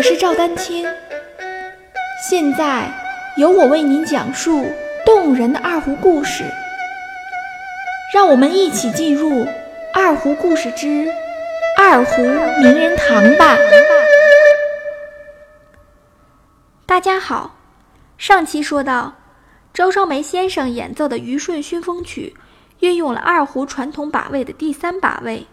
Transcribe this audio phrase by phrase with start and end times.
[0.00, 0.86] 我是赵丹青，
[2.26, 2.90] 现在
[3.36, 4.64] 由我为您讲述
[5.04, 6.42] 动人的二胡故事。
[8.14, 9.28] 让我们一起进入
[9.92, 11.06] 《二胡故事之
[11.76, 13.58] 二胡名人堂》吧。
[16.86, 17.58] 大家好，
[18.16, 19.16] 上期说到，
[19.74, 22.34] 周双梅先生演奏的《虞舜熏风曲》
[22.78, 25.46] 运用了二胡传统把位的第三把位，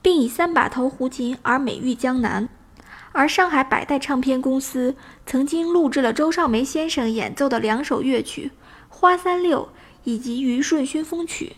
[0.00, 2.48] 并以三把头胡琴而美誉江南。
[3.14, 8.50] 而上海百代唱片公司曾经录制了周少梅先生演奏的两首乐曲
[8.88, 9.62] 《花三六》
[10.02, 11.52] 以及《虞舜熏风曲》，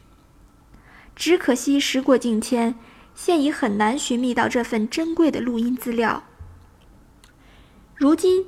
[1.17, 2.79] 只可惜时过境迁，
[3.15, 6.25] 现已很难寻觅到这份珍贵的录音资料。
[7.95, 8.45] 如今，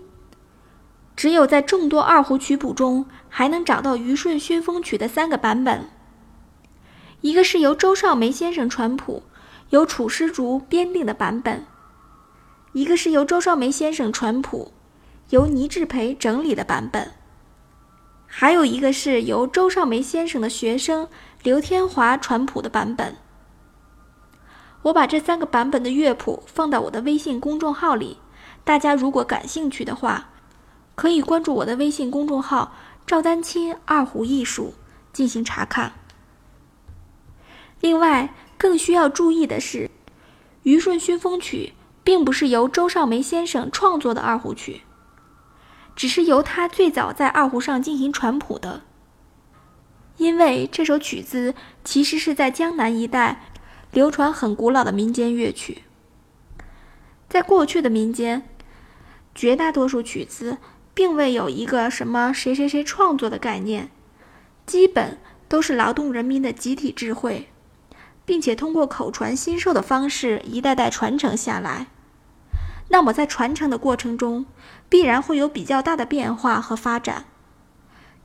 [1.17, 5.89] 只有在众多二胡曲谱中还能找到《虞舜熏风曲》的三个版本：
[7.23, 9.23] 一个是由周少梅先生传谱，
[9.71, 11.65] 由楚师竹编定的版本。
[12.79, 14.71] 一个是由周绍梅先生传谱，
[15.31, 17.09] 由倪志培整理的版本；
[18.25, 21.09] 还有一个是由周绍梅先生的学生
[21.43, 23.17] 刘天华传谱的版本。
[24.83, 28.19] 我把这三个版本的乐谱放到我的微信公众号里，
[28.63, 30.31] 大家如果感兴趣的话，
[30.95, 34.75] 可以关注我的微信公众号“赵丹青二胡艺术”
[35.13, 35.95] 进行查看。
[37.81, 39.87] 另外，更需要注意的是，
[40.63, 41.73] 《虞舜熏风曲》。
[42.09, 44.81] 并不是由周少梅先生创作的二胡曲，
[45.95, 48.81] 只是由他最早在二胡上进行传谱的。
[50.17, 53.43] 因为这首曲子其实是在江南一带
[53.93, 55.83] 流传很古老的民间乐曲，
[57.29, 58.49] 在过去的民间，
[59.35, 60.57] 绝大多数曲子
[60.95, 63.91] 并未有一个什么谁谁谁创作的概念，
[64.65, 67.51] 基本都是劳动人民的集体智慧，
[68.25, 71.89] 并且通过口传心授的方式一代代传承下来。
[72.89, 74.47] 那么，在传承的过程中，
[74.89, 77.27] 必然会有比较大的变化和发展。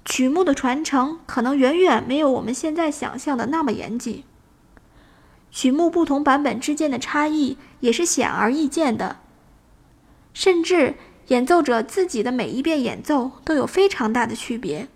[0.05, 4.23] 曲目的传承可能远远没有我们现在想象的那么严谨。
[5.51, 9.17] 曲目不同版本之间的差异也是显而易见的，
[10.33, 10.95] 甚至
[11.27, 14.87] 演奏者自己的每一遍演奏都有非常大的区别。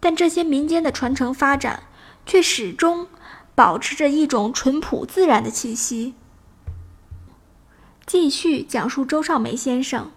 [0.00, 1.84] 但这些民间的传承发展，
[2.24, 3.08] 却始终
[3.54, 6.14] 保持着一种淳朴自然的气息。
[8.06, 10.10] 继续讲述周少梅先生。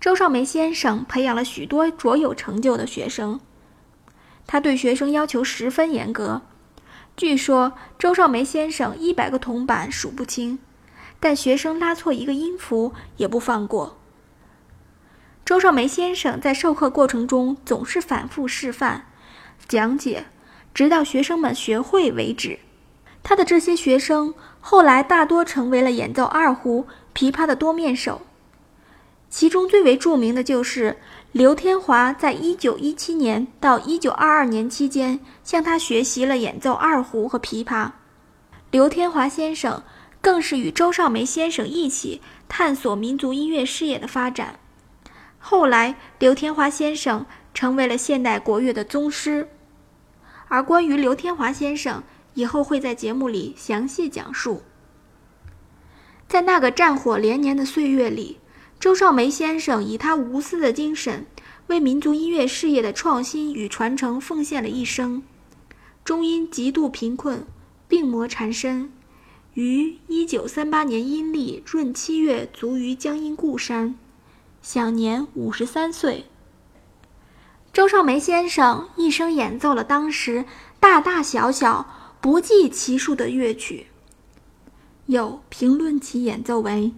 [0.00, 3.40] 周少梅先生培养了许多卓有成就的学生，
[4.46, 6.40] 他对学生要求十分严格。
[7.16, 10.58] 据说周少梅先生一百个铜板数不清，
[11.20, 13.98] 但学生拉错一个音符也不放过。
[15.44, 19.06] 周少梅先生在授课过程中总是反复示范、
[19.68, 20.24] 讲解，
[20.72, 22.58] 直到学生们学会为止。
[23.22, 24.34] 他的这些学生
[24.66, 28.22] 后来大多成为了演奏二胡、琵琶的多面手，
[29.28, 30.96] 其中最为著名的就是
[31.32, 37.90] 刘天华，在1917年到1922年期间向他学习了演奏二胡和琵琶。
[38.70, 39.82] 刘天华先生
[40.22, 44.58] 更是与周少梅先生一起探索民族音乐事业的发展。
[45.38, 49.50] 后来，刘天华先生成为了现代国乐的宗师。
[50.48, 52.02] 而关于刘天华先生，
[52.34, 54.62] 以后会在节目里详细讲述。
[56.28, 58.38] 在那个战火连年的岁月里，
[58.80, 61.26] 周少梅先生以他无私的精神，
[61.68, 65.22] 为民族音乐事业的创新与传承奉献了一生。
[66.04, 67.46] 终因极度贫困，
[67.88, 68.92] 病魔缠身，
[69.54, 73.94] 于一九三八年阴历闰七月卒于江阴故山，
[74.60, 76.26] 享年五十三岁。
[77.72, 80.44] 周少梅先生一生演奏了当时
[80.80, 81.86] 大大小小。
[82.24, 83.88] 不计其数的乐曲，
[85.04, 86.94] 有评论其演奏为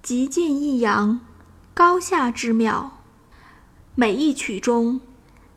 [0.00, 1.18] 极尽抑扬，
[1.74, 3.02] 高下之妙，
[3.96, 5.00] 每一曲中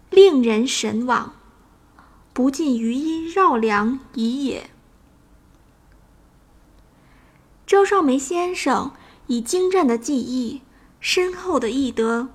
[0.10, 1.36] 令人神往，
[2.34, 4.72] 不尽余音绕梁已也。
[7.68, 8.94] 周少梅先生
[9.28, 10.64] 以精湛的技艺、
[11.00, 12.30] 深厚的艺德，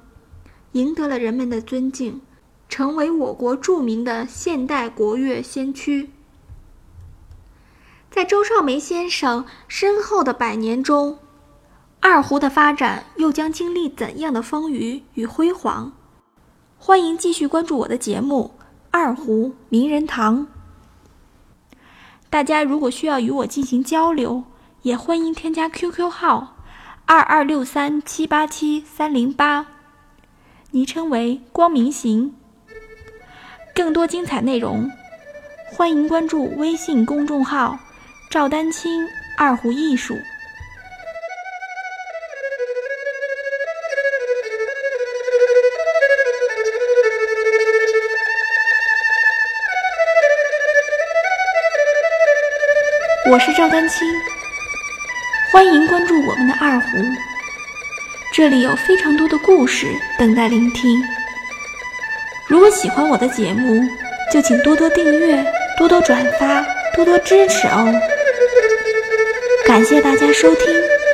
[0.71, 2.21] 赢得了人们的尊敬，
[2.69, 6.11] 成为我国著名的现代国乐先驱。
[8.11, 11.21] 在周少梅先生身后的百年中，
[12.01, 15.93] 二胡的发展又将经历怎样的风雨与辉煌？
[16.77, 18.55] 欢迎继续关注我的节目
[18.91, 20.49] 《二胡名人堂》。
[22.29, 24.43] 大家如果需要与我进行交流，
[24.83, 26.57] 也欢迎添加 QQ 号
[27.07, 29.67] 二二六三七八七三零八，
[30.73, 32.35] 昵称为光明行。
[33.73, 34.91] 更多精彩内容，
[35.73, 37.79] 欢迎关注微信公众号。
[38.31, 39.05] 赵丹青
[39.37, 40.17] 二胡艺术。
[53.29, 54.07] 我是赵丹青
[55.53, 56.99] 欢迎关注我们的二胡。
[58.33, 61.03] 这里有非常多的故事等待聆听。
[62.47, 63.83] 如果喜欢我的节目
[64.33, 65.45] 就请多多订阅
[65.77, 67.93] 多多转发多多支持哦。
[69.91, 71.10] 感谢大家收听。